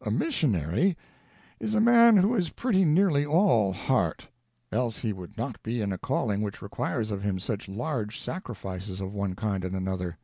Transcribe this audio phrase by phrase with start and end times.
[0.00, 0.96] A missionary
[1.60, 4.26] is a man who is pretty nearly all heart,
[4.72, 8.54] else he would not be in a calling which requires of him such large sacri
[8.54, 10.16] fices of one kind and another.